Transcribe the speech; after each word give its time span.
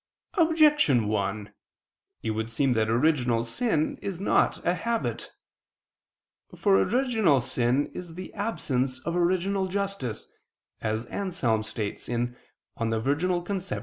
Objection 0.33 1.07
1: 1.09 1.53
It 2.23 2.31
would 2.31 2.49
seem 2.49 2.73
that 2.73 2.89
original 2.89 3.43
sin 3.43 3.99
is 4.01 4.19
not 4.19 4.59
a 4.65 4.73
habit. 4.73 5.31
For 6.55 6.81
original 6.81 7.39
sin 7.39 7.85
is 7.93 8.15
the 8.15 8.33
absence 8.33 8.97
of 9.01 9.15
original 9.15 9.67
justice, 9.67 10.27
as 10.81 11.05
Anselm 11.05 11.61
states 11.61 12.07
(De 12.07 12.35
Concep. 12.79 13.79